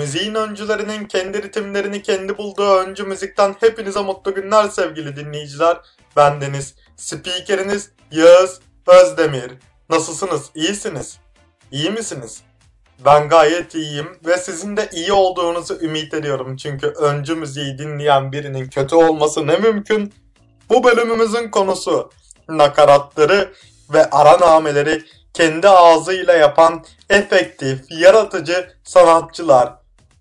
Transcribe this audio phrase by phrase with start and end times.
[0.00, 5.76] Müziğin öncülerinin kendi ritimlerini kendi bulduğu öncü müzikten hepinize mutlu günler sevgili dinleyiciler.
[6.16, 9.52] Ben Deniz, spikeriniz Yağız Özdemir.
[9.90, 10.50] Nasılsınız?
[10.54, 11.18] İyisiniz?
[11.72, 12.40] İyi misiniz?
[13.04, 16.56] Ben gayet iyiyim ve sizin de iyi olduğunuzu ümit ediyorum.
[16.56, 20.14] Çünkü öncü müziği dinleyen birinin kötü olması ne mümkün?
[20.70, 22.10] Bu bölümümüzün konusu
[22.48, 23.52] nakaratları
[23.92, 25.04] ve aranameleri
[25.34, 29.79] kendi ağzıyla yapan efektif, yaratıcı sanatçılar.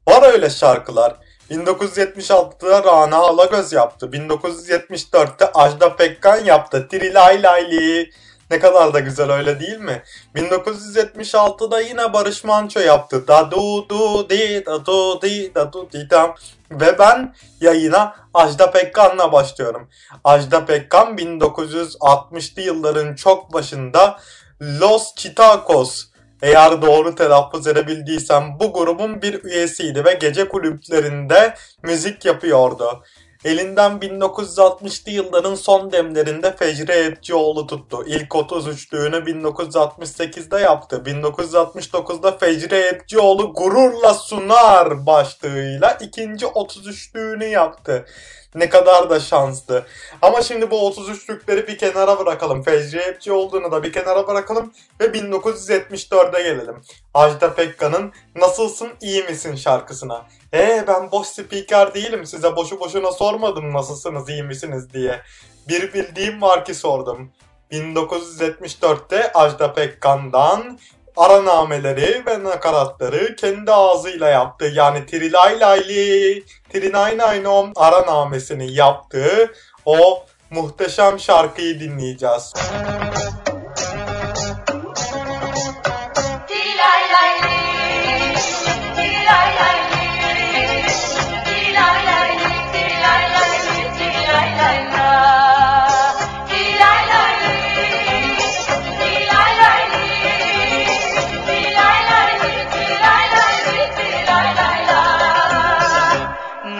[0.09, 1.15] Var öyle şarkılar.
[1.51, 4.05] 1976'da Rana Alagöz yaptı.
[4.05, 6.87] 1974'te Ajda Pekkan yaptı.
[6.91, 8.11] Trilay Layli.
[8.51, 10.03] Ne kadar da güzel öyle değil mi?
[10.35, 13.27] 1976'da yine Barış Manço yaptı.
[13.27, 16.35] Da du du di da du di da du di dam.
[16.71, 19.89] Ve ben yayına Ajda Pekkan'la başlıyorum.
[20.23, 24.19] Ajda Pekkan 1960'lı yılların çok başında
[24.61, 26.08] Los Chitacos
[26.41, 33.03] eğer doğru telaffuz edebildiysem bu grubun bir üyesiydi ve gece kulüplerinde müzik yapıyordu.
[33.45, 38.03] Elinden 1960'lı yılların son demlerinde Fecri Ebcioğlu tuttu.
[38.07, 41.01] İlk 33'lüğünü 1968'de yaptı.
[41.05, 48.05] 1969'da Fecri Ebcioğlu gururla sunar başlığıyla ikinci 33'lüğünü yaptı.
[48.55, 49.85] Ne kadar da şanslı.
[50.21, 52.63] Ama şimdi bu 33'lükleri bir kenara bırakalım.
[52.63, 54.73] Fecri Hepçi olduğunu da bir kenara bırakalım.
[54.99, 56.81] Ve 1974'e gelelim.
[57.13, 60.25] Ajda Pekkan'ın Nasılsın iyi misin şarkısına.
[60.53, 62.25] Ee ben boş spiker değilim.
[62.25, 65.21] Size boşu boşuna sormadım nasılsınız iyi misiniz diye.
[65.67, 67.31] Bir bildiğim var ki sordum.
[67.71, 70.79] 1974'te Ajda Pekkan'dan
[71.19, 74.71] aranameleri ve nakaratları kendi ağzıyla yaptı.
[74.73, 79.51] Yani Trilay Layli, Trinaynaynom aranamesini yaptığı
[79.85, 82.53] o muhteşem şarkıyı dinleyeceğiz.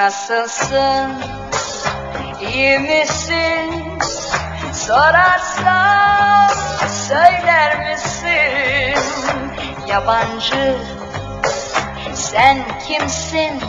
[0.10, 1.12] Nasılsın?
[2.42, 4.00] İyi misin?
[4.74, 6.50] Sorarsam
[7.08, 8.98] söyler misin?
[9.88, 10.76] Yabancı
[12.14, 13.62] sen kimsin?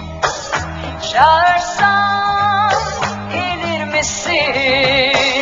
[1.12, 2.70] Çağırsam
[3.32, 5.39] gelir misin?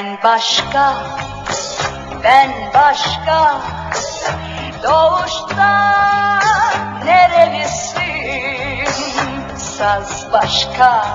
[0.00, 0.94] Sen başka,
[2.24, 3.60] ben başka,
[4.82, 5.98] doğuşta
[7.04, 8.86] nerelisin?
[9.56, 11.06] Saz başka,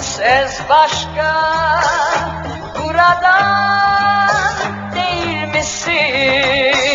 [0.00, 1.50] söz başka,
[2.78, 4.30] buradan
[4.94, 6.89] değil misin?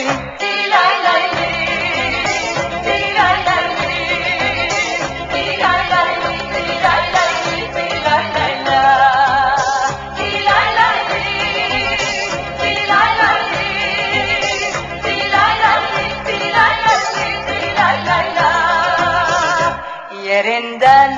[20.36, 21.12] Yerinden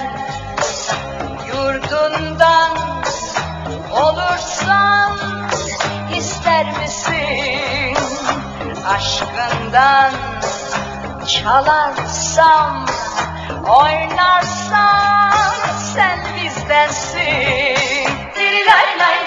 [1.48, 2.72] yurdundan
[3.92, 5.12] olursan
[6.18, 7.98] ister misin?
[8.88, 10.12] Aşkından
[11.28, 12.86] çalarsam
[13.70, 15.32] oynarsam
[15.96, 18.10] sen bizdensin.
[18.36, 19.27] Dilay lay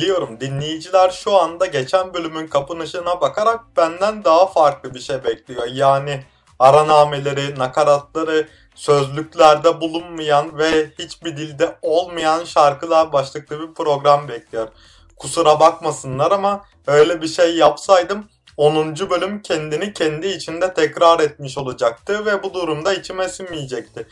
[0.00, 5.66] Biliyorum dinleyiciler şu anda geçen bölümün kapanışına bakarak benden daha farklı bir şey bekliyor.
[5.66, 6.24] Yani
[6.58, 14.68] aranameleri, nakaratları, sözlüklerde bulunmayan ve hiçbir dilde olmayan şarkılar başlıklı bir program bekliyor.
[15.16, 18.96] Kusura bakmasınlar ama öyle bir şey yapsaydım 10.
[19.10, 24.06] bölüm kendini kendi içinde tekrar etmiş olacaktı ve bu durumda içime sinmeyecekti.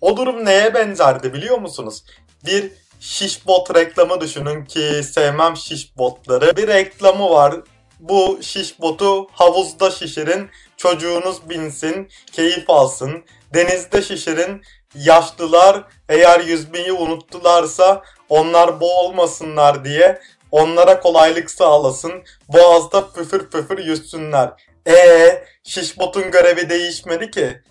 [0.00, 2.04] O durum neye benzerdi biliyor musunuz?
[2.46, 2.72] Bir
[3.04, 6.56] şişbot reklamı düşünün ki sevmem şişbotları.
[6.56, 7.54] Bir reklamı var.
[8.00, 13.24] Bu şişbotu havuzda şişirin, çocuğunuz binsin, keyif alsın.
[13.54, 14.62] Denizde şişirin,
[14.94, 20.20] yaşlılar eğer yüzmeyi unuttularsa onlar boğulmasınlar diye
[20.50, 22.12] onlara kolaylık sağlasın.
[22.48, 24.50] Boğazda püfür püfür yüzsünler.
[24.88, 27.62] E şişbotun görevi değişmedi ki.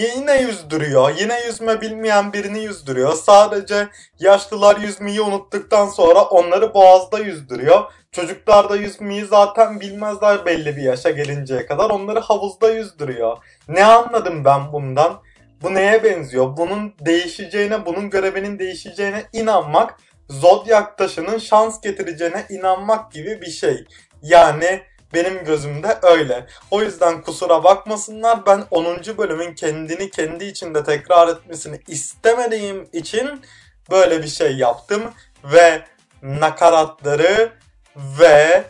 [0.00, 1.14] Yine yüzdürüyor.
[1.18, 3.12] Yine yüzme bilmeyen birini yüzdürüyor.
[3.12, 3.88] Sadece
[4.18, 7.92] yaşlılar yüzmeyi unuttuktan sonra onları boğazda yüzdürüyor.
[8.12, 11.90] Çocuklar da yüzmeyi zaten bilmezler belli bir yaşa gelinceye kadar.
[11.90, 13.36] Onları havuzda yüzdürüyor.
[13.68, 15.22] Ne anladım ben bundan?
[15.62, 16.56] Bu neye benziyor?
[16.56, 23.84] Bunun değişeceğine, bunun görevinin değişeceğine inanmak, zodyak taşının şans getireceğine inanmak gibi bir şey.
[24.22, 24.82] Yani
[25.14, 26.46] benim gözümde öyle.
[26.70, 28.86] O yüzden kusura bakmasınlar ben 10.
[29.18, 33.42] bölümün kendini kendi içinde tekrar etmesini istemediğim için
[33.90, 35.02] böyle bir şey yaptım
[35.44, 35.82] ve
[36.22, 37.52] nakaratları
[37.96, 38.64] ve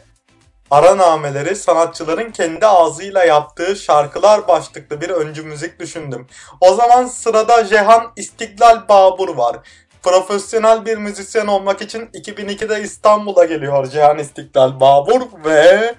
[0.71, 6.27] aranameleri sanatçıların kendi ağzıyla yaptığı şarkılar başlıklı bir öncü müzik düşündüm.
[6.61, 9.57] O zaman sırada Jehan İstiklal Babur var.
[10.03, 15.95] Profesyonel bir müzisyen olmak için 2002'de İstanbul'a geliyor Cihan İstiklal Babur ve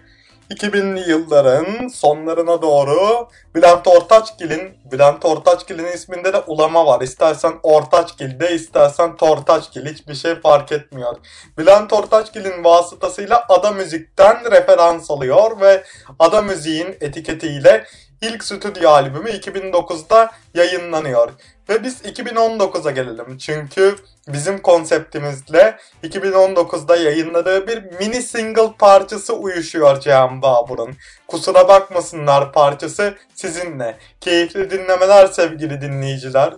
[0.50, 7.02] 2000'li yılların sonlarına doğru Bülent Ortaçgil'in Bülent Ortaçgil'in isminde de ulama var.
[7.02, 11.16] İstersen Ortaçgil de istersen Tortaçgil hiçbir şey fark etmiyor.
[11.58, 15.84] Bülent Ortaçgil'in vasıtasıyla Ada Müzik'ten referans alıyor ve
[16.20, 17.86] Ada Müzik'in etiketiyle
[18.22, 21.30] ilk stüdyo albümü 2009'da yayınlanıyor.
[21.70, 23.38] Ve biz 2019'a gelelim.
[23.38, 23.96] Çünkü
[24.28, 30.96] bizim konseptimizle 2019'da yayınladığı bir mini single parçası uyuşuyor Cihan Babur'un.
[31.28, 33.98] Kusura bakmasınlar parçası sizinle.
[34.22, 36.54] Keyifli dinlemeler sevgili dinleyiciler.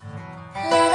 [0.72, 0.87] La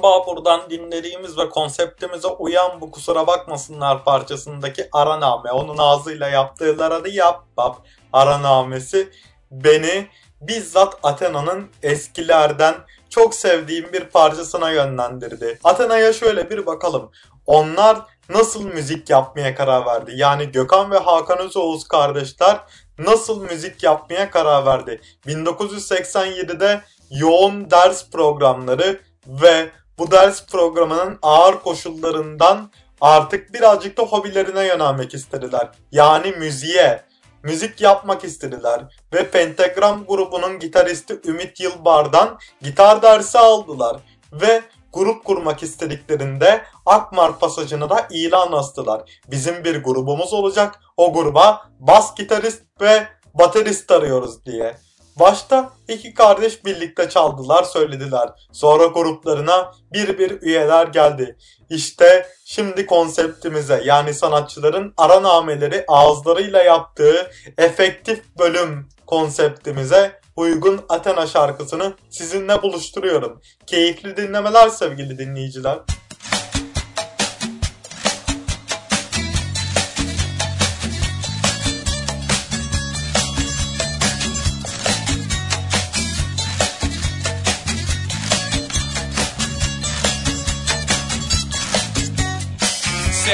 [0.00, 7.08] Cihan Babur'dan dinlediğimiz ve konseptimize uyan bu kusura bakmasınlar parçasındaki araname, onun ağzıyla yaptığı laradı
[7.08, 7.74] yap bab
[8.12, 9.10] aranamesi
[9.50, 10.06] beni
[10.40, 12.74] bizzat Athena'nın eskilerden
[13.10, 15.58] çok sevdiğim bir parçasına yönlendirdi.
[15.64, 17.10] Athena'ya şöyle bir bakalım.
[17.46, 20.12] Onlar nasıl müzik yapmaya karar verdi?
[20.14, 22.60] Yani Gökhan ve Hakan Özoğuz kardeşler
[22.98, 25.00] nasıl müzik yapmaya karar verdi?
[25.26, 26.80] 1987'de
[27.10, 35.68] yoğun ders programları ve bu ders programının ağır koşullarından artık birazcık da hobilerine yönelmek istediler.
[35.92, 37.02] Yani müziğe,
[37.42, 38.80] müzik yapmak istediler
[39.14, 43.96] ve Pentagram grubunun gitaristi Ümit Yılbar'dan gitar dersi aldılar
[44.32, 49.20] ve grup kurmak istediklerinde Akmar pasajına da ilan astılar.
[49.30, 50.80] Bizim bir grubumuz olacak.
[50.96, 54.76] O gruba bas gitarist ve baterist arıyoruz diye.
[55.18, 58.28] Başta iki kardeş birlikte çaldılar, söylediler.
[58.52, 61.36] Sonra gruplarına bir bir üyeler geldi.
[61.70, 72.62] İşte şimdi konseptimize yani sanatçıların aranameleri ağızlarıyla yaptığı efektif bölüm konseptimize uygun Athena şarkısını sizinle
[72.62, 73.40] buluşturuyorum.
[73.66, 75.78] Keyifli dinlemeler sevgili dinleyiciler.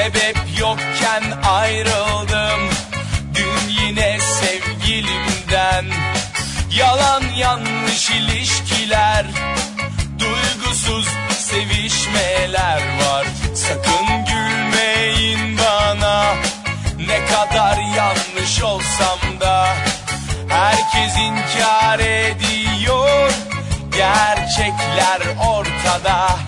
[0.07, 2.69] Sebep yokken ayrıldım.
[3.35, 5.85] Dün yine sevgilimden.
[6.71, 9.25] Yalan yanlış ilişkiler
[10.19, 13.27] Duygusuz sevişmeler var.
[13.55, 16.35] Sakın gülmeyin bana.
[17.07, 19.67] Ne kadar yanlış olsam da
[20.49, 23.31] Herkes inkar ediyor.
[23.91, 26.46] Gerçekler ortada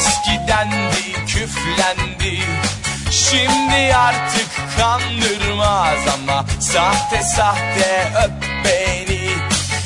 [0.00, 2.38] Eskidendi küflendi.
[3.10, 9.30] Şimdi artık kandırmaz ama Sahte sahte öp beni.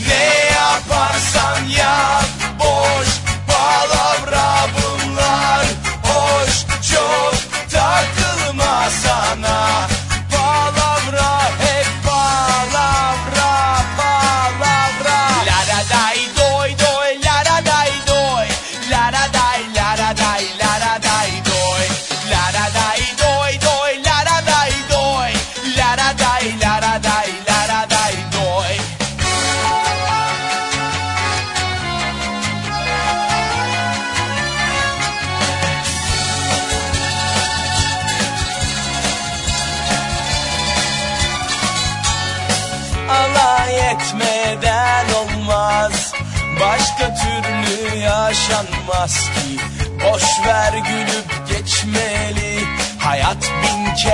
[0.09, 2.25] Ne yaparsan yap
[2.61, 3.09] boş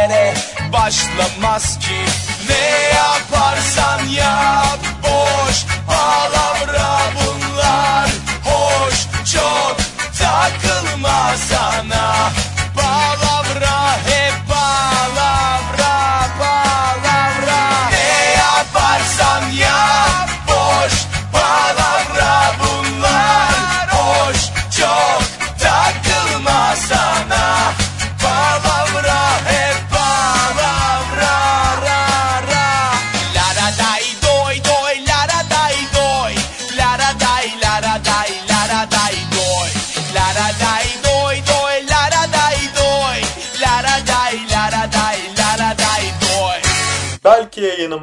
[0.01, 0.35] kere
[0.73, 2.05] başlamaz ki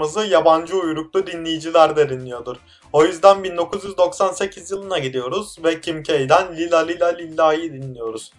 [0.08, 2.58] yayınımızı yabancı uyruklu dinleyiciler de dinliyordur.
[2.94, 8.32] O yüzden 1998 yılına gidiyoruz ve Kim K'den Lila Lila Lilla'yı dinliyoruz.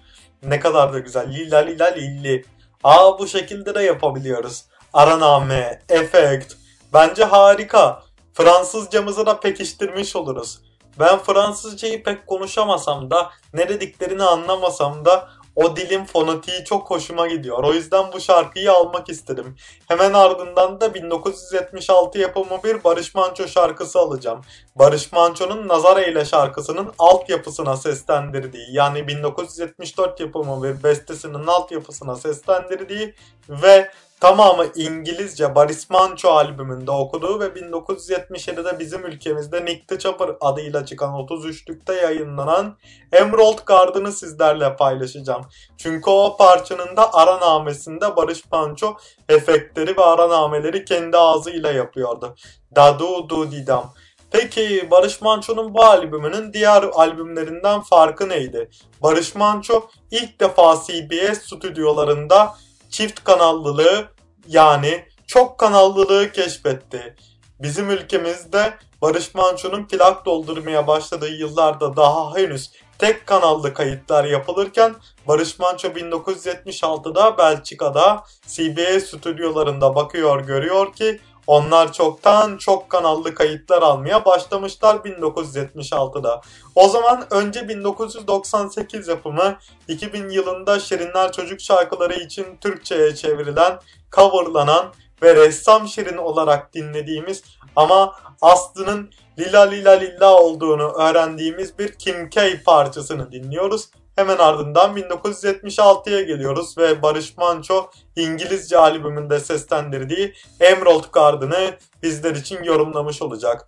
[0.43, 1.33] Ne kadar da güzel.
[1.33, 2.45] Lila Lila Lilli.
[2.85, 4.65] Aa bu şekilde de yapabiliyoruz.
[4.93, 6.55] Araname, efekt.
[6.93, 8.03] Bence harika.
[8.35, 10.61] Fransızcamızı da pekiştirmiş oluruz.
[10.99, 17.65] Ben Fransızcayı pek konuşamasam da ne dediklerini anlamasam da o dilin fonetiği çok hoşuma gidiyor.
[17.65, 19.57] O yüzden bu şarkıyı almak istedim.
[19.89, 24.41] Hemen ardından da 1976 yapımı bir Barış Manço şarkısı alacağım.
[24.77, 33.15] Barış Manço'nun Nazar Eyle şarkısının altyapısına seslendirdiği yani 1974 yapımı bir bestesinin altyapısına seslendirdiği
[33.49, 40.87] ve tamamı İngilizce Barış Manço albümünde okuduğu ve 1977'de bizim ülkemizde Nick the Chopper adıyla
[40.87, 42.77] çıkan 33'lükte yayınlanan
[43.13, 45.43] Emerald Garden'ı sizlerle paylaşacağım.
[45.77, 48.97] Çünkü o parçanın da aranamesinde Barış Manço
[49.29, 52.35] efektleri ve aranameleri kendi ağzıyla yapıyordu.
[52.77, 53.95] Dadu du didam.
[54.31, 58.71] Peki Barış Manço'nun bu albümünün diğer albümlerinden farkı neydi?
[59.03, 62.55] Barış Manço ilk defa CBS stüdyolarında
[62.91, 64.09] çift kanallılığı
[64.49, 67.17] yani çok kanallılığı keşfetti.
[67.61, 74.95] Bizim ülkemizde Barış Manço'nun plak doldurmaya başladığı yıllarda daha henüz tek kanallı kayıtlar yapılırken
[75.29, 84.25] Barış Manço 1976'da Belçika'da CBS stüdyolarında bakıyor görüyor ki onlar çoktan çok kanallı kayıtlar almaya
[84.25, 86.41] başlamışlar 1976'da.
[86.75, 89.57] O zaman önce 1998 yapımı
[89.89, 93.81] 2000 yılında Şirinler Çocuk şarkıları için Türkçe'ye çevrilen,
[94.13, 94.87] coverlanan
[95.23, 97.43] ve ressam Şirin olarak dinlediğimiz
[97.77, 103.91] ama aslının Lila Lila Lilla olduğunu öğrendiğimiz bir Kim K parçasını dinliyoruz.
[104.19, 113.23] Hemen ardından 1976'ya geliyoruz ve Barış Manço İngilizce albümünde seslendirdiği Emerald Garden'ı bizler için yorumlamış
[113.23, 113.67] olacak.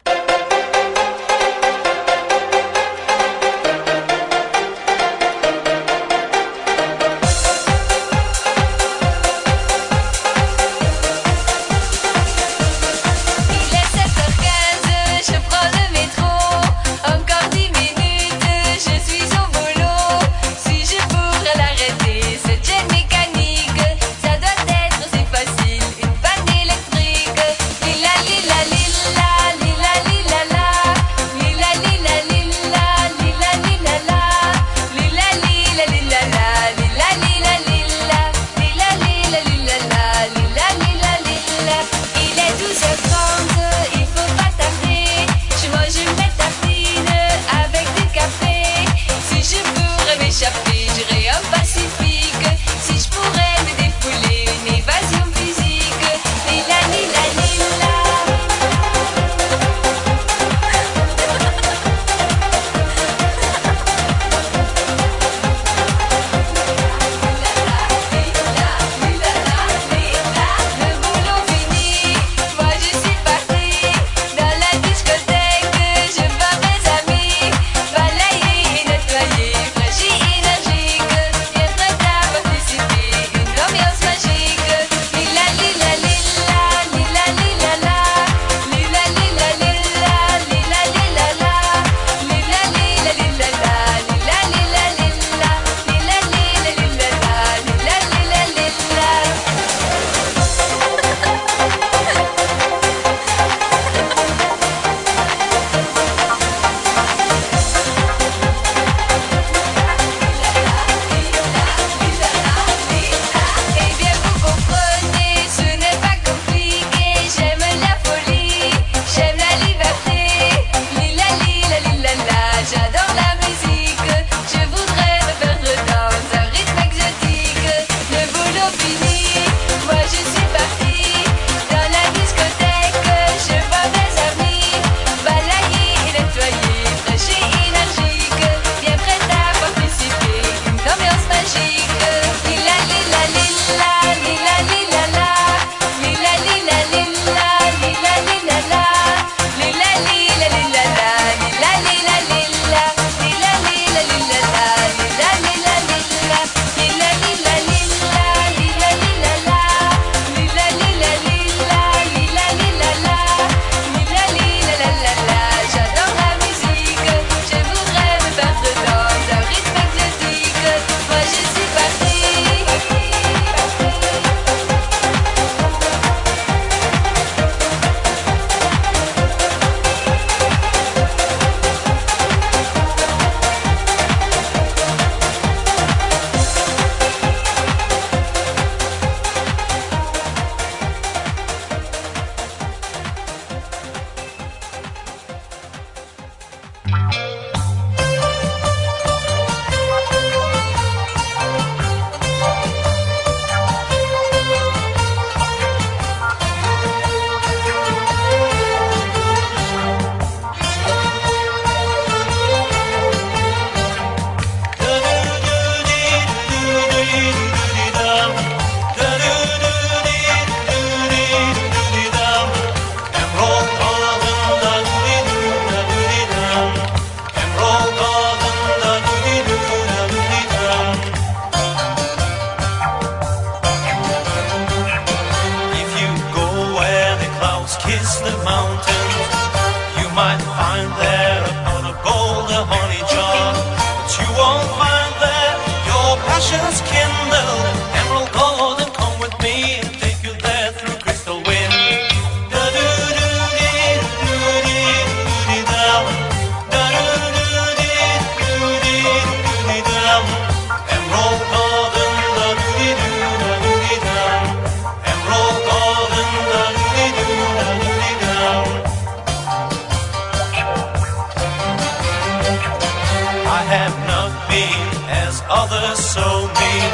[273.70, 274.86] Have not been
[275.22, 276.26] as others so
[276.58, 276.90] mean.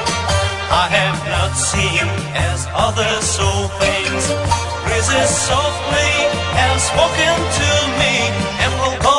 [0.68, 2.04] I have not seen
[2.36, 3.48] as others so
[3.80, 4.24] things.
[4.84, 6.12] Breezes softly
[6.52, 8.14] have spoken to me.
[8.60, 9.15] Emerald golden,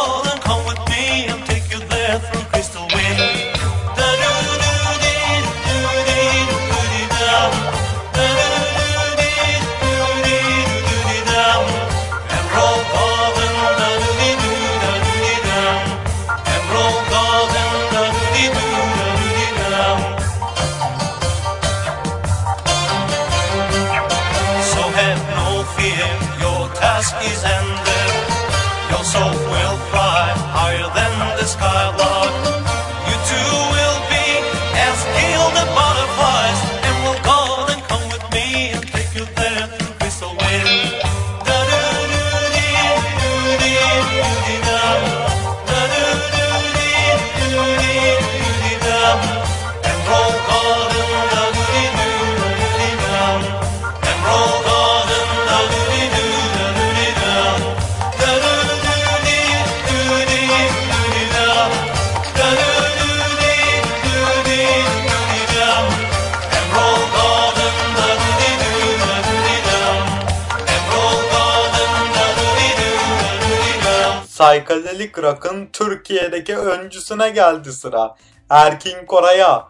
[74.67, 78.15] Psychedelic Rock'ın Türkiye'deki öncüsüne geldi sıra.
[78.49, 79.67] Erkin Koray'a.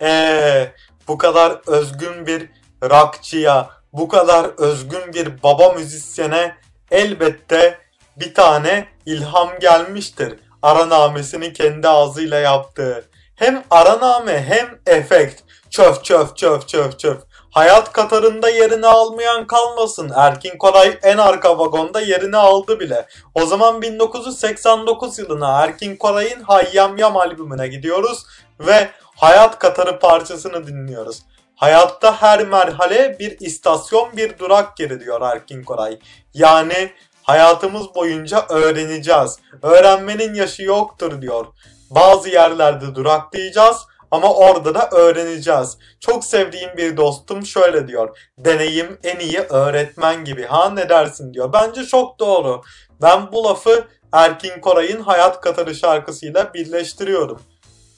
[0.00, 0.72] Eee
[1.08, 2.50] bu kadar özgün bir
[2.82, 6.56] rockçıya, bu kadar özgün bir baba müzisyene
[6.90, 7.78] elbette
[8.16, 10.34] bir tane ilham gelmiştir.
[10.62, 13.04] Aranamesini kendi ağzıyla yaptığı.
[13.36, 15.42] Hem araname hem efekt.
[15.70, 17.18] Çöf çöf çöf çöf çöf.
[17.50, 20.12] Hayat Katar'ında yerini almayan kalmasın.
[20.16, 23.06] Erkin Koray en arka vagonda yerini aldı bile.
[23.34, 28.26] O zaman 1989 yılına Erkin Koray'ın Hayyam Yam albümüne gidiyoruz
[28.60, 31.22] ve Hayat Katarı parçasını dinliyoruz.
[31.56, 35.98] Hayatta her merhale bir istasyon bir durak yeri diyor Erkin Koray.
[36.34, 39.38] Yani hayatımız boyunca öğreneceğiz.
[39.62, 41.46] Öğrenmenin yaşı yoktur diyor.
[41.90, 45.78] Bazı yerlerde duraklayacağız ama orada da öğreneceğiz.
[46.00, 48.18] Çok sevdiğim bir dostum şöyle diyor.
[48.38, 50.44] Deneyim en iyi öğretmen gibi.
[50.44, 51.52] Ha ne dersin diyor.
[51.52, 52.62] Bence çok doğru.
[53.02, 57.40] Ben bu lafı Erkin Koray'ın Hayat Katarı şarkısıyla birleştiriyorum.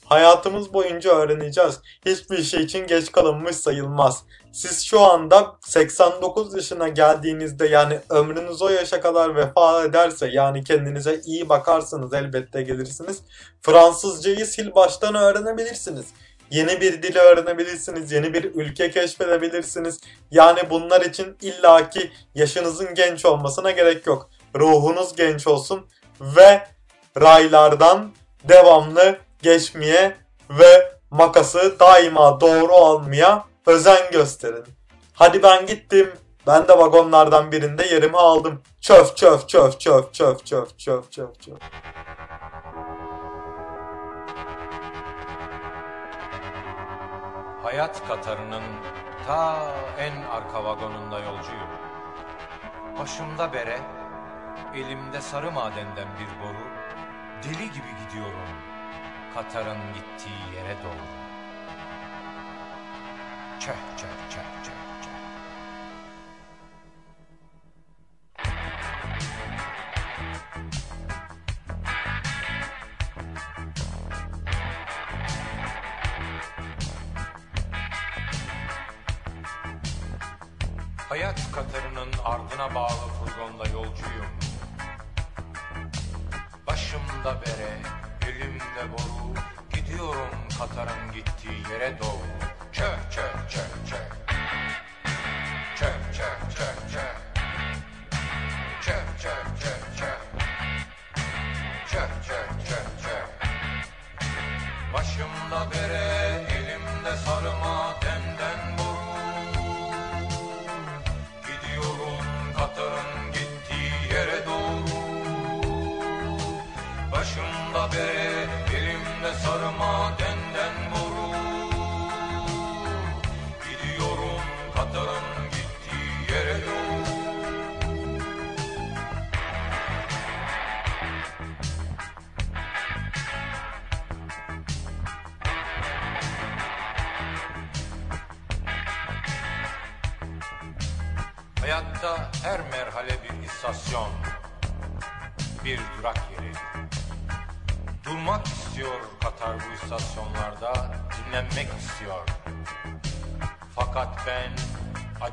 [0.05, 1.81] Hayatımız boyunca öğreneceğiz.
[2.07, 4.23] Hiçbir şey için geç kalınmış sayılmaz.
[4.53, 11.21] Siz şu anda 89 yaşına geldiğinizde yani ömrünüz o yaşa kadar vefa ederse yani kendinize
[11.25, 13.19] iyi bakarsanız elbette gelirsiniz.
[13.63, 16.07] Fransızcayı sil baştan öğrenebilirsiniz.
[16.51, 20.01] Yeni bir dili öğrenebilirsiniz, yeni bir ülke keşfedebilirsiniz.
[20.31, 24.31] Yani bunlar için illaki yaşınızın genç olmasına gerek yok.
[24.57, 25.87] Ruhunuz genç olsun
[26.21, 26.67] ve
[27.21, 28.13] raylardan
[28.49, 30.17] devamlı geçmeye
[30.51, 34.65] ve makası daima doğru almaya özen gösterin.
[35.13, 36.13] Hadi ben gittim.
[36.47, 38.63] Ben de vagonlardan birinde yerimi aldım.
[38.81, 41.59] Çöf çöf çöf çöf çöf çöf çöf çöf çöf.
[47.63, 48.63] Hayat Katarı'nın
[49.27, 51.71] ta en arka vagonunda yolcuyum.
[52.99, 53.81] Başımda bere,
[54.75, 56.65] elimde sarı madenden bir boru,
[57.45, 58.49] deli gibi gidiyorum
[59.35, 61.20] Katar'ın gittiği yere doğru.
[63.61, 64.41] Çeh çeh çeh.
[81.09, 84.27] Hayat Katarı'nın ardına bağlı furgonda yolcuyum.
[86.67, 87.79] Başımda bere,
[88.31, 89.35] elimde boru,
[89.75, 92.40] gidiyorum Katar'ın gittiği yere doğru.
[93.51, 94.10] check, check.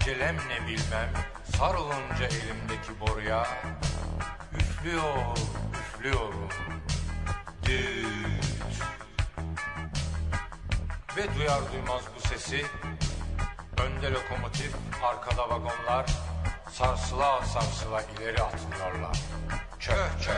[0.07, 1.09] Acelem ne bilmem
[1.57, 3.47] sarılınca elimdeki boruya
[4.55, 5.37] Üflüyor,
[5.73, 6.49] üflüyorum
[7.65, 8.85] Düt
[11.17, 12.65] Ve duyar duymaz bu sesi
[13.77, 16.05] Önde lokomotif, arkada vagonlar
[16.71, 19.17] Sarsıla sarsıla ileri atılıyorlar.
[19.79, 20.36] Çöh çöh.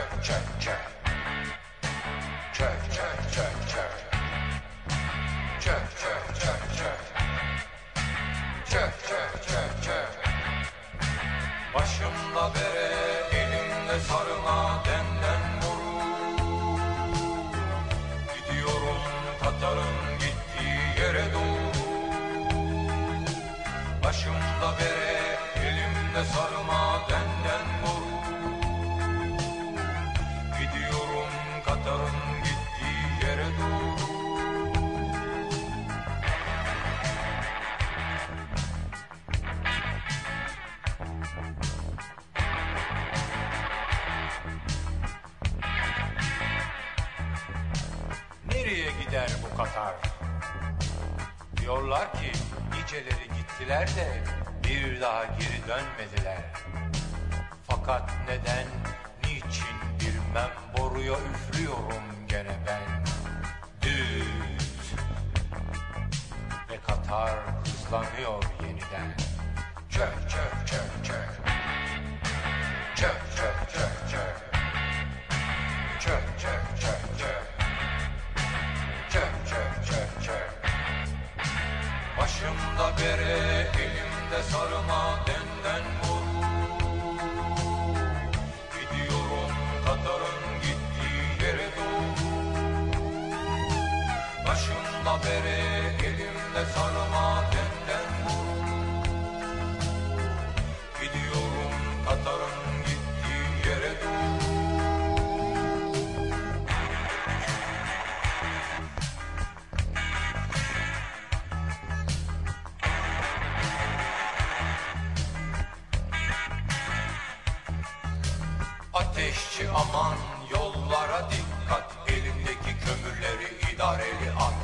[119.20, 120.16] ateşçi aman
[120.50, 122.08] yollara dikkat.
[122.08, 124.54] Elindeki kömürleri idareli at.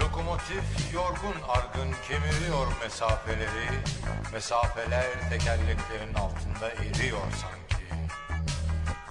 [0.00, 3.68] Lokomotif yorgun argın kemiriyor mesafeleri.
[4.32, 7.86] Mesafeler tekerleklerin altında eriyor sanki.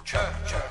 [0.04, 0.65] Çöp çöp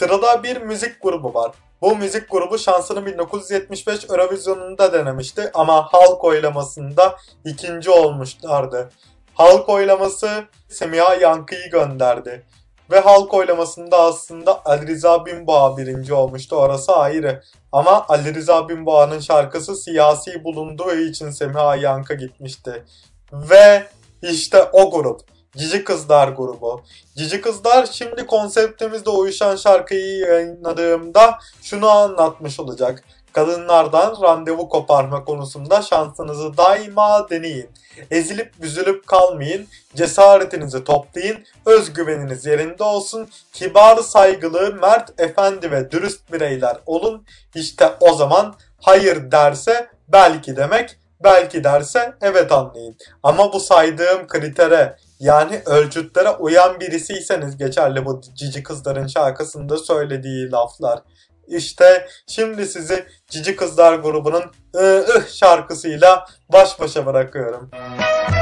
[0.00, 1.52] Sırada bir müzik grubu var.
[1.80, 8.90] Bu müzik grubu şansını 1975 Eurovision'unda denemişti ama halk oylamasında ikinci olmuşlardı.
[9.34, 12.46] Halk oylaması Semiha Yankı'yı gönderdi.
[12.90, 17.42] Ve halk oylamasında aslında Ali Rıza Binboğa birinci olmuştu orası ayrı.
[17.72, 22.84] Ama Ali Rıza Binboğa'nın şarkısı siyasi bulunduğu için Semiha Yankı gitmişti.
[23.32, 23.86] Ve
[24.22, 25.29] işte o grup.
[25.56, 26.82] Cici Kızlar grubu.
[27.16, 33.04] Cici Kızlar şimdi konseptimizde uyuşan şarkıyı yayınladığımda şunu anlatmış olacak.
[33.32, 37.70] Kadınlardan randevu koparma konusunda şansınızı daima deneyin.
[38.10, 46.76] Ezilip büzülüp kalmayın, cesaretinizi toplayın, özgüveniniz yerinde olsun, kibar, saygılı, mert, efendi ve dürüst bireyler
[46.86, 47.26] olun.
[47.54, 52.96] İşte o zaman hayır derse belki demek, belki derse evet anlayın.
[53.22, 61.02] Ama bu saydığım kritere yani ölçütlere uyan birisiyseniz geçerli bu cici kızların şarkısında söylediği laflar.
[61.46, 64.44] İşte şimdi sizi Cici Kızlar grubunun
[64.76, 67.70] ıh ıh şarkısıyla baş başa bırakıyorum.
[67.72, 68.39] Gel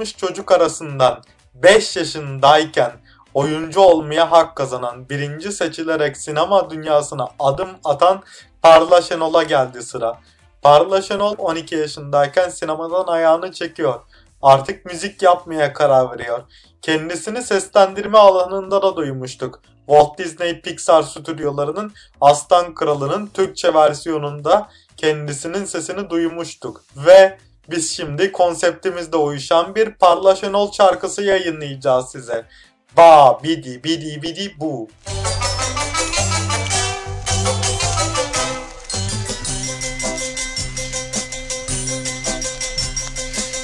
[0.00, 1.22] 260 çocuk arasından
[1.54, 2.92] 5 yaşındayken
[3.34, 8.22] oyuncu olmaya hak kazanan, birinci seçilerek sinema dünyasına adım atan
[8.62, 10.18] Parla Şenol'a geldi sıra.
[10.62, 14.00] Parla Şenol 12 yaşındayken sinemadan ayağını çekiyor.
[14.42, 16.42] Artık müzik yapmaya karar veriyor.
[16.82, 19.60] Kendisini seslendirme alanında da duymuştuk.
[19.86, 26.84] Walt Disney Pixar stüdyolarının Aslan Kralı'nın Türkçe versiyonunda kendisinin sesini duymuştuk.
[26.96, 27.38] Ve
[27.70, 32.44] biz şimdi konseptimizde uyuşan bir Parla Şenol şarkısı yayınlayacağız size.
[32.96, 34.88] Ba bidi bidi bidi bu.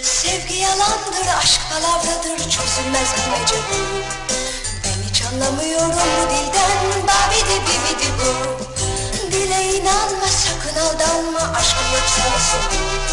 [0.03, 3.77] Sevgi yalandır, aşk palavradır, çözülmez bilmece bu.
[4.85, 8.31] Ben hiç anlamıyorum bu dilden, babidi bibidi bu.
[9.33, 12.61] Dile inanma, sakın aldanma, aşkı yok sanırsın.
[12.61, 13.06] Ben hiç anlamıyorum bu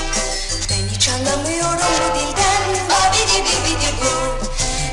[2.16, 4.14] dilden, babidi bibidi bu.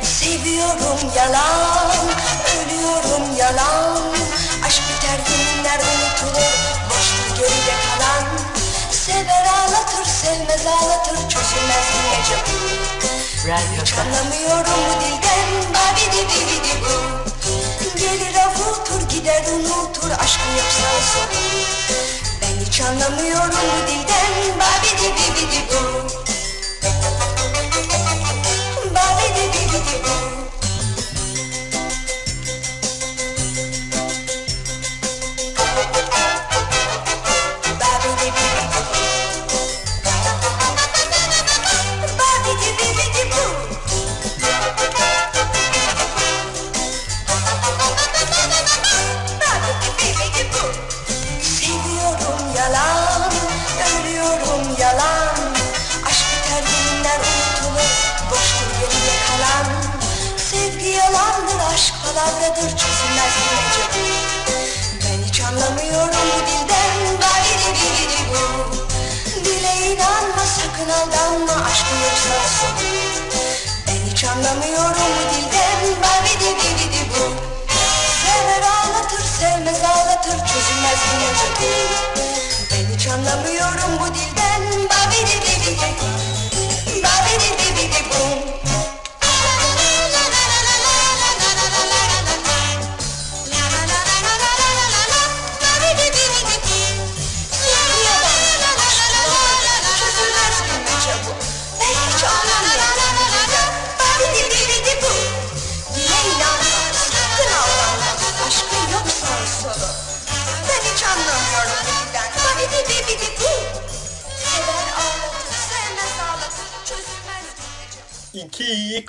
[0.07, 2.09] Seviyorum yalan,
[2.57, 4.03] ölüyorum yalan.
[4.67, 6.55] Aşk biter günler unutulur,
[6.91, 8.25] boştur geride kalan.
[8.91, 12.71] Sever ağlatır, sevmez ağlatır, çözülmez bilmece bu.
[13.83, 17.21] Hiç anlamıyorum bu dilden, babidi bibidi bu.
[17.99, 21.65] Gelir avutur, gider unutur, aşkı yoksa sorun.
[22.43, 26.20] Ben hiç anlamıyorum bu dilden, babidi bibidi bu.
[74.51, 77.23] Anlamıyorum bu dilden Babidi bibidi bu?
[78.23, 81.15] Sever ağlatır sevmez ağlatır çözülmez bu
[82.71, 84.50] Ben hiç anlamıyorum bu dilden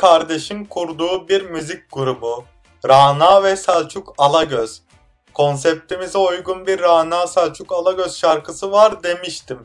[0.01, 2.45] kardeşin kurduğu bir müzik grubu.
[2.87, 4.81] Rana ve Selçuk Alagöz.
[5.33, 9.59] Konseptimize uygun bir Rana Selçuk Alagöz şarkısı var demiştim.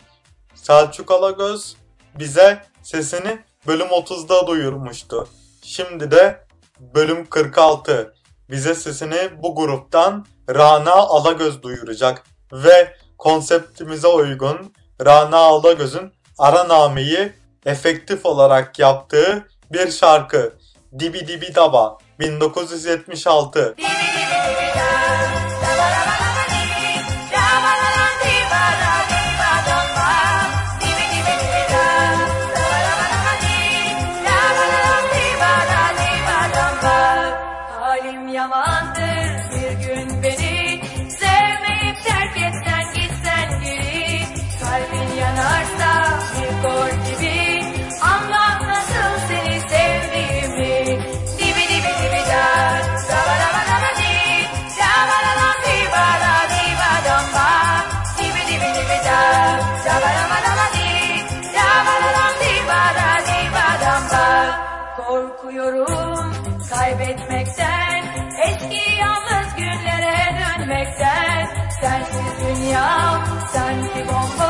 [0.55, 1.77] Selçuk Alagöz
[2.19, 5.29] bize sesini bölüm 30'da duyurmuştu.
[5.63, 6.47] Şimdi de
[6.81, 8.15] bölüm 46
[8.51, 12.23] bize sesini bu gruptan Rana Alagöz duyuracak
[12.53, 14.73] ve konseptimize uygun
[15.05, 17.33] Rana Alagöz'ün Araname'yi
[17.67, 20.53] efektif olarak yaptığı bir şarkı.
[20.99, 24.86] Dibi Dibi Daba 1976 Halim
[72.77, 74.46] out, sun keep.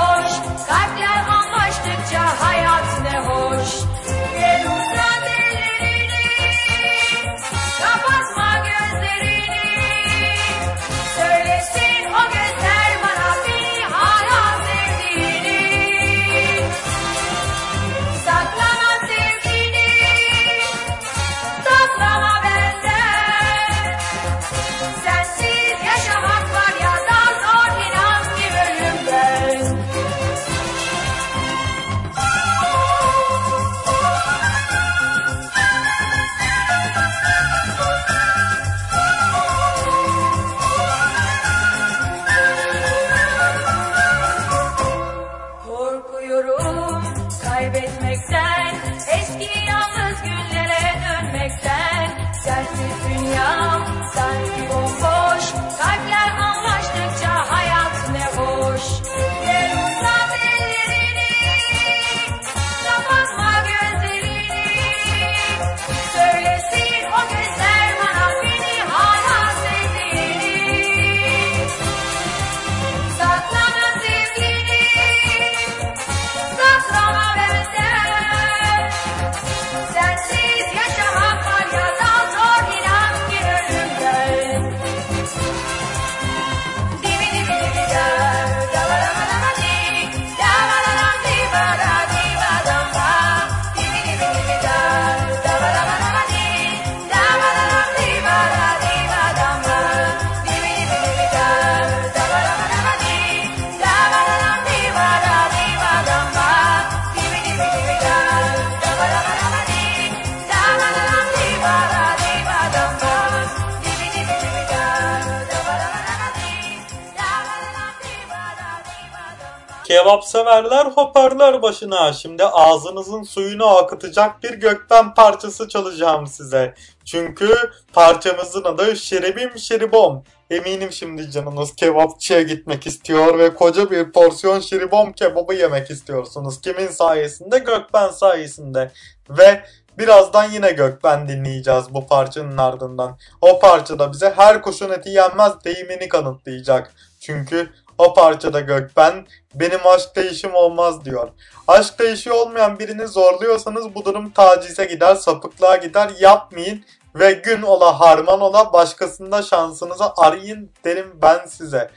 [120.37, 122.12] Severler hoparlör başına.
[122.12, 126.74] Şimdi ağzınızın suyunu akıtacak bir gökten parçası çalacağım size.
[127.05, 127.55] Çünkü
[127.93, 130.24] parçamızın adı Şeribim Şeribom.
[130.51, 136.61] Eminim şimdi canınız kebapçıya gitmek istiyor ve koca bir porsiyon şeribom kebabı yemek istiyorsunuz.
[136.61, 137.59] Kimin sayesinde?
[137.59, 138.91] Gökben sayesinde.
[139.30, 139.64] Ve
[139.99, 143.18] birazdan yine Gökben dinleyeceğiz bu parçanın ardından.
[143.41, 146.93] O parçada bize her kuşun eti yenmez deyimini kanıtlayacak.
[147.20, 151.28] Çünkü O parçada Gökben benim aşkta işim olmaz diyor.
[151.68, 156.11] Aşkta işi olmayan birini zorluyorsanız bu durum tacize gider, sapıklığa gider.
[156.20, 156.84] Yapmayın
[157.14, 161.90] ve gün ola harman ola başkasında şansınızı arayın derim ben size.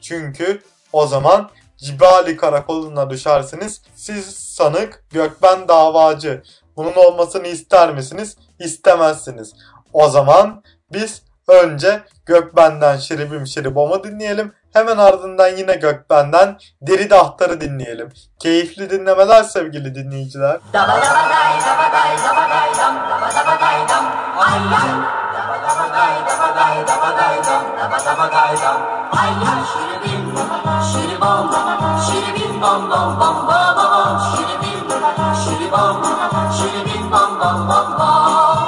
[0.00, 3.82] Çünkü o zaman Cibali karakoluna düşersiniz.
[3.94, 6.42] Siz sanık, Gökben davacı.
[6.76, 8.36] Bunun olmasını ister misiniz?
[8.58, 9.54] İstemezsiniz.
[9.92, 14.52] O zaman biz önce Gökben'den Şiribim Şiribom'u dinleyelim.
[14.76, 18.12] Hemen ardından yine Gökben'den Deri Dahtar'ı dinleyelim.
[18.38, 20.58] Keyifli dinlemeler sevgili dinleyiciler.
[20.72, 21.26] Daba daba
[35.72, 38.65] bam bam bam bam bam.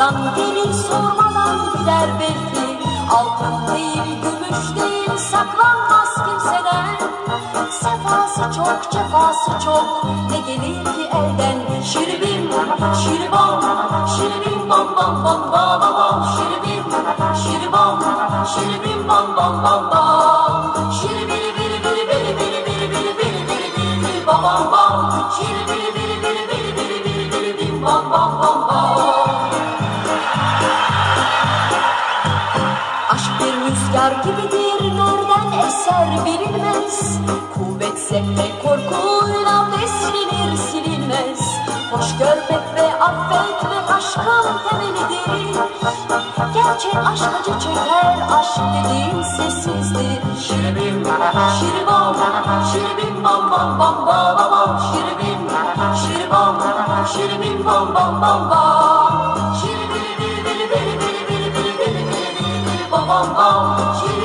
[0.00, 2.78] Sormadan gelir sormadan gider belki
[3.10, 6.96] Altın değil gümüş değil saklanmaz kimseden
[7.70, 12.50] Sefası çok cefası çok ne gelir ki elden Şiribim
[13.02, 13.60] şiribom
[14.16, 16.84] şiribim bom bom bom bom bom Şiribim
[17.42, 18.00] şiribom
[18.54, 24.02] şiribim bom bom bom bom Şiribiri biri biri biri biri biri biri biri biri biri
[24.06, 28.59] biri bom bom bom Şiribiri biri biri biri biri biri biri biri bom
[36.00, 37.18] zarar verilmez
[37.54, 41.40] Kuvvetse de korkuyla beslenir silinmez
[41.90, 45.60] Hoş görmek ve affetmek aşkın temelidir
[46.54, 52.16] Gerçek aşk acı çeker aşk dediğin sessizdir Şirin bom,
[52.72, 55.48] şirin bom bom bom bom bom, şirin, Şirbim,
[55.96, 56.56] şirbam,
[57.12, 61.06] şirbim bam bam bam bam bam Şirbim, şirbam,
[61.62, 61.66] şirbim
[62.90, 64.19] bam bam bam bam Şirbim, bam bam bam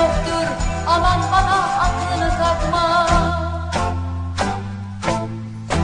[0.00, 0.46] yoktur.
[0.86, 3.06] Aman bana aklını takma.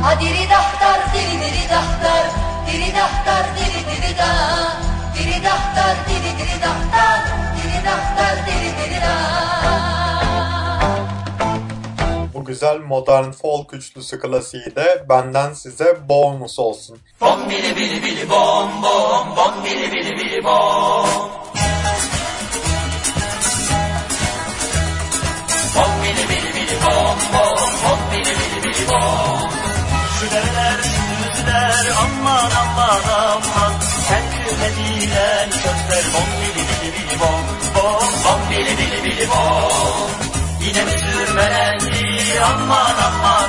[0.03, 2.25] Ha dili dahtar dili dili dahtar.
[2.67, 4.31] Dili dahtar dili dili da.
[5.15, 7.21] Dili dahtar dili dili dahtar.
[7.57, 9.17] Dili dahtar dili dili da.
[12.35, 16.99] Bu güzel modern folk üçlüsü klasiği de benden size bonus olsun.
[18.31, 19.37] bom bom.
[19.37, 21.36] Bom bili bili bili bom
[30.21, 33.01] Şu dereler sürdüler aman aman.
[33.37, 33.73] Aman
[34.09, 37.43] Kendime diyen sözler bom bili bili bili bom
[37.75, 40.11] bom bom bili bili bili bom
[40.61, 42.41] Yine mi sürmelendi?
[42.41, 43.46] Aman aman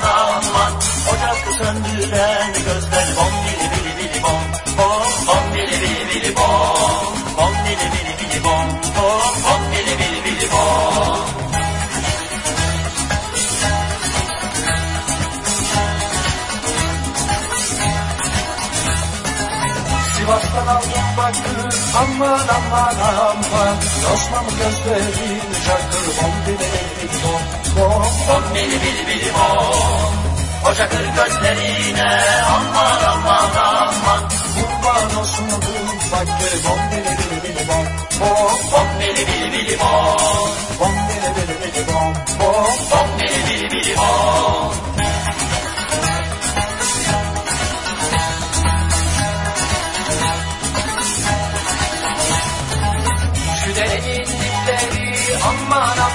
[21.99, 22.97] aman aman
[23.29, 23.75] aman
[24.13, 27.41] Osmanlı gözleri şarkır bom bili bili bom
[27.77, 30.13] bom bom bili bili bili bom
[30.71, 32.21] O şakır gözlerine
[32.55, 37.85] aman aman aman Kurban olsun bu bakır bom bili bili bili bom
[38.19, 43.71] bom bom bili bili bili bom Bom bili bili bili bom bom bom bili bili
[43.71, 44.96] bili bom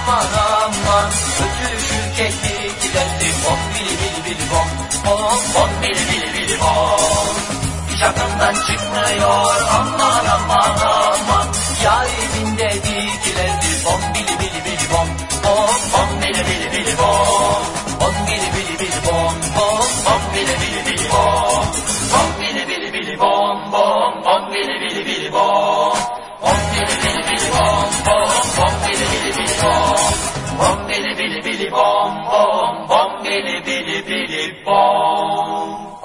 [0.09, 0.27] aman
[0.63, 1.11] aman.
[1.43, 4.69] Ötüşür kekliklendi bom bili bili bili bom
[5.05, 7.37] Bom bom bili bili bili bom
[7.91, 11.02] Hiç aklımdan çıkmıyor aman aman aman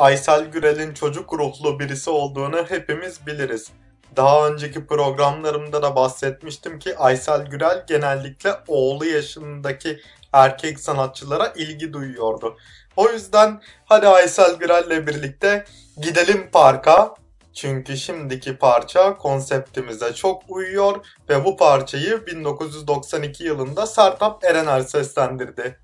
[0.07, 3.71] Aysel Gürel'in çocuk ruhlu birisi olduğunu hepimiz biliriz.
[4.15, 9.99] Daha önceki programlarımda da bahsetmiştim ki Aysel Gürel genellikle oğlu yaşındaki
[10.33, 12.57] erkek sanatçılara ilgi duyuyordu.
[12.95, 15.65] O yüzden hadi Aysel Gürel'le birlikte
[16.01, 17.15] gidelim parka.
[17.53, 25.77] Çünkü şimdiki parça konseptimize çok uyuyor ve bu parçayı 1992 yılında Sertab Erener seslendirdi.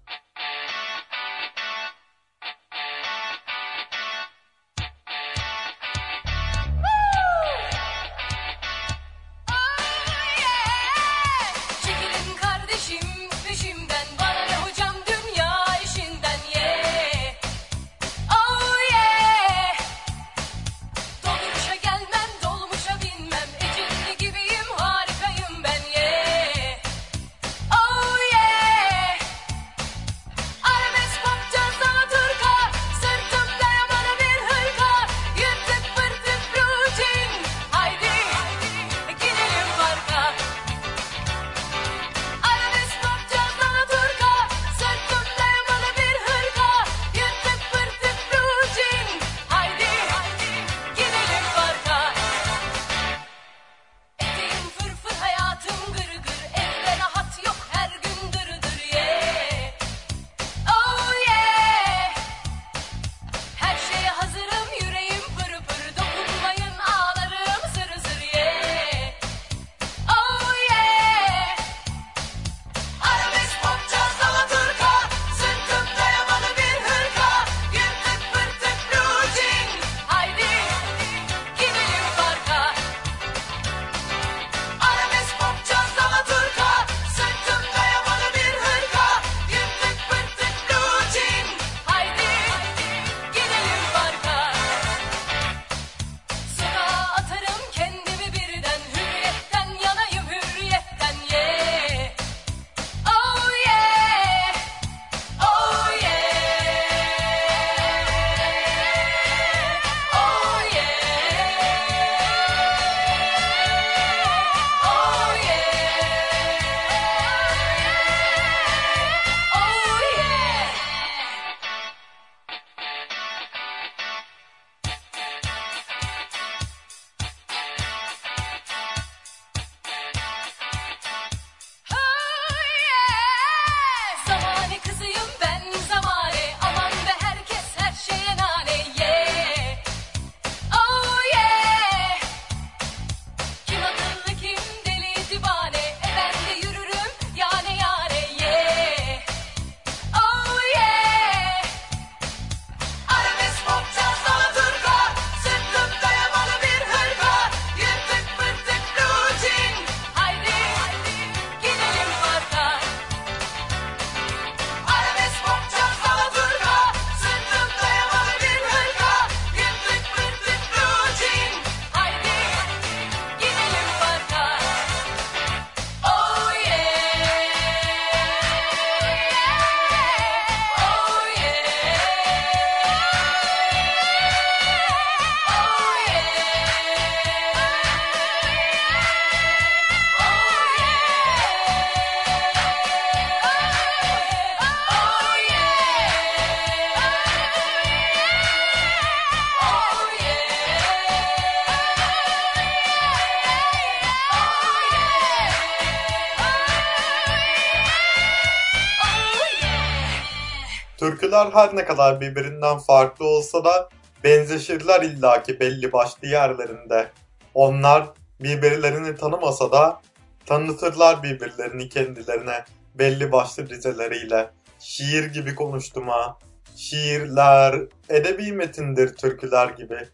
[211.04, 213.90] Türküler her ne kadar birbirinden farklı olsa da
[214.24, 217.12] benzeşirler illaki belli başlı yerlerinde.
[217.54, 220.02] Onlar birbirlerini tanımasa da
[220.46, 224.50] tanıtırlar birbirlerini kendilerine belli başlı dizeleriyle.
[224.80, 226.38] Şiir gibi konuştum ha.
[226.76, 227.80] Şiirler
[228.10, 230.08] edebi metindir türküler gibi.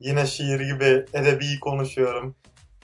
[0.00, 2.36] Yine şiir gibi edebi konuşuyorum.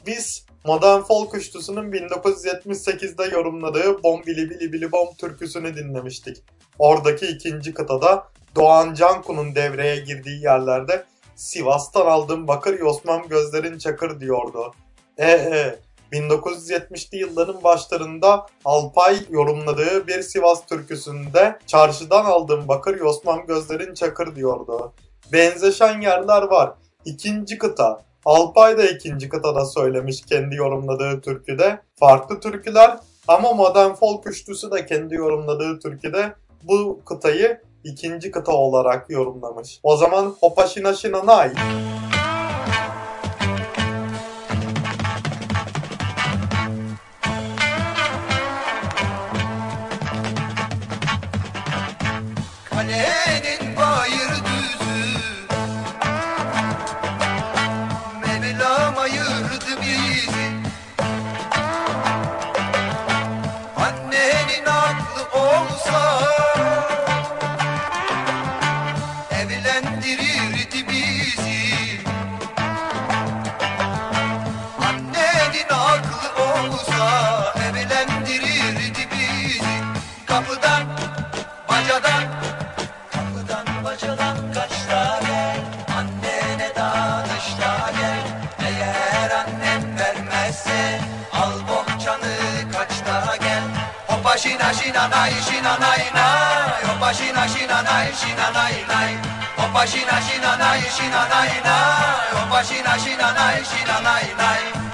[0.06, 6.44] Biz Modern Folk Üçlüsü'nün 1978'de yorumladığı Bom Bili Bili Bili Bom türküsünü dinlemiştik.
[6.80, 8.26] Oradaki ikinci kıtada
[8.56, 11.04] Doğan Canku'nun devreye girdiği yerlerde
[11.36, 14.74] Sivas'tan aldığım bakır yosmam gözlerin çakır diyordu.
[15.18, 15.78] E e
[16.12, 24.92] 1970'li yılların başlarında Alpay yorumladığı bir Sivas türküsünde çarşıdan aldığım bakır yosmam gözlerin çakır diyordu.
[25.32, 26.72] Benzeşen yerler var.
[27.04, 28.02] İkinci kıta.
[28.24, 31.80] Alpay da ikinci kıtada söylemiş kendi yorumladığı türküde.
[31.98, 39.10] Farklı türküler ama Modern Folk üçlüsü de kendi yorumladığı türküde bu kıtayı ikinci kıta olarak
[39.10, 39.80] yorumlamış.
[39.82, 41.52] O zaman Hopaşina Şinanay.
[95.00, 99.16] Şina şina nay şina nay nay Hoppa şina şina nay şina nay nay
[99.56, 104.89] Hoppa şina şina nay şina nay nay Hoppa şina şina nay şina nay nay Çarşıdan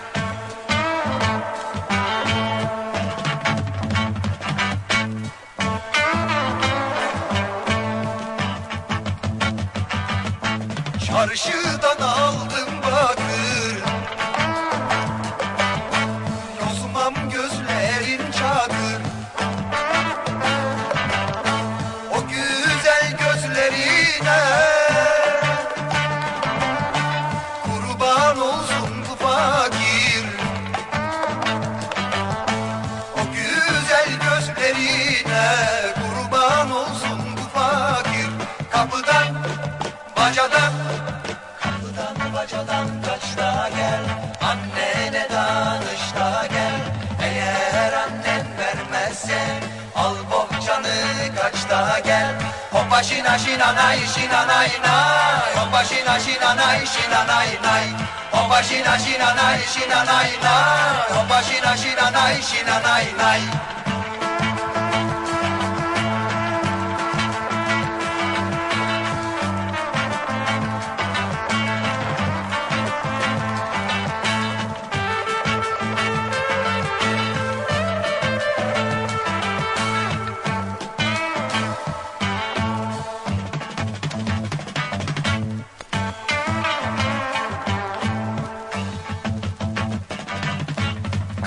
[53.56, 57.88] şina şina nay şina nay nay Hoppa şina şina nay şina nay nay
[58.30, 63.56] Hoppa şina şina nay şina nay nay Hoppa şina şina nay şina nay nay Kalenin
[63.56, 63.75] bayır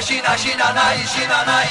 [0.00, 1.68] Hoppa şina şina nay şina nay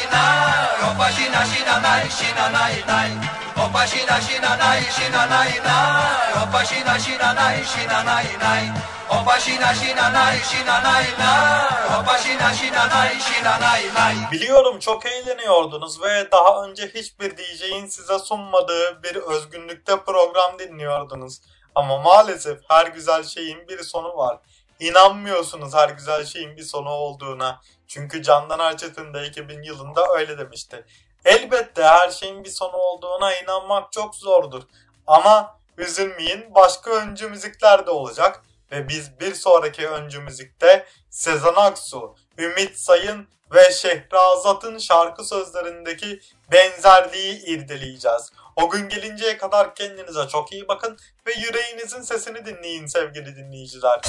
[0.82, 3.12] Hoppa şina şina nay şina nay nay
[3.56, 6.02] Hoppa şina şina nay şina nay nay
[6.34, 8.64] Hoppa şina şina nay şina nay nay
[9.08, 14.80] Hoppa şina şina nay şina nay nay Hoppa şina şina nay şina nay nay Biliyorum
[14.80, 21.42] çok eğleniyordunuz ve daha önce hiçbir DJ'in size sunmadığı bir özgünlükte program dinliyordunuz.
[21.76, 24.40] Ama maalesef her güzel şeyin bir sonu var.
[24.80, 27.62] İnanmıyorsunuz her güzel şeyin bir sonu olduğuna.
[27.90, 30.86] Çünkü Candan Erçetin de 2000 yılında öyle demişti.
[31.26, 34.64] Elbette her şeyin bir sonu olduğuna inanmak çok zordur.
[35.08, 38.44] Ama üzülmeyin başka öncü müzikler de olacak.
[38.72, 46.22] Ve biz bir sonraki öncü müzikte Sezen Aksu, Ümit Sayın ve Şehrazat'ın şarkı sözlerindeki
[46.52, 48.32] benzerliği irdeleyeceğiz.
[48.56, 54.02] O gün gelinceye kadar kendinize çok iyi bakın ve yüreğinizin sesini dinleyin sevgili dinleyiciler.